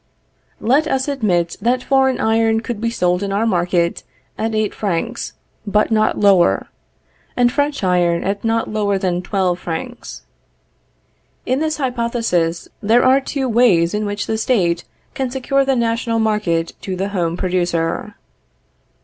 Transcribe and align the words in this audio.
Let 0.59 0.87
us 0.87 1.07
admit 1.07 1.57
that 1.61 1.83
foreign 1.83 2.19
iron 2.19 2.61
could 2.61 2.81
be 2.81 2.89
sold 2.89 3.21
in 3.21 3.31
our 3.31 3.45
market 3.45 4.01
at 4.35 4.55
eight 4.55 4.73
francs, 4.73 5.33
but 5.67 5.91
not 5.91 6.19
lower; 6.19 6.65
and 7.37 7.51
French 7.51 7.83
iron 7.83 8.23
at 8.23 8.43
not 8.43 8.67
lower 8.67 8.97
than 8.97 9.21
twelve 9.21 9.59
francs. 9.59 10.23
In 11.45 11.59
this 11.59 11.77
hypothesis 11.77 12.67
there 12.81 13.05
are 13.05 13.21
two 13.21 13.47
ways 13.47 13.93
in 13.93 14.07
which 14.07 14.25
the 14.25 14.39
State 14.39 14.85
can 15.13 15.29
secure 15.29 15.63
the 15.63 15.75
national 15.75 16.17
market 16.17 16.73
to 16.81 16.95
the 16.95 17.09
home 17.09 17.37
producer. 17.37 18.15